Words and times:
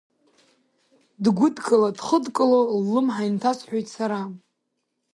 Дгәыдкыла-хыдкыло 1.23 2.59
ллымҳа 2.85 3.23
инҭасҳәоит 3.29 3.87
сара. 3.95 4.21